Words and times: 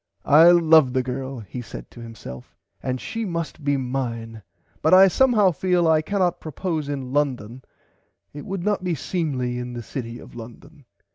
I 0.25 0.49
love 0.49 0.93
the 0.93 1.03
girl 1.03 1.41
he 1.41 1.61
said 1.61 1.91
to 1.91 1.99
himself 2.01 2.55
and 2.81 2.99
she 2.99 3.23
must 3.23 3.63
be 3.63 3.77
mine 3.77 4.41
but 4.81 4.95
I 4.95 5.07
somehow 5.07 5.51
feel 5.51 5.87
I 5.87 6.01
can 6.01 6.17
not 6.17 6.39
propose 6.39 6.89
in 6.89 7.13
London 7.13 7.61
it 8.33 8.43
would 8.43 8.63
not 8.63 8.83
be 8.83 8.95
seemly 8.95 9.59
in 9.59 9.73
the 9.73 9.83
city 9.83 10.17
of 10.17 10.33
London. 10.33 10.85